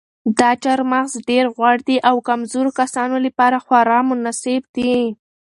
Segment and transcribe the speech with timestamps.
[0.39, 4.93] دا چهارمغز ډېر غوړ دي او د کمزورو کسانو لپاره خورا مناسب دي.